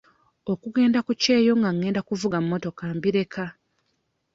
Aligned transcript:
Okugenda 0.51 0.99
ku 1.05 1.11
kyeyo 1.21 1.51
nga 1.59 1.69
ngenda 1.75 2.01
kuvuga 2.07 2.37
mmotoka 2.43 2.83
mbireka. 2.97 3.45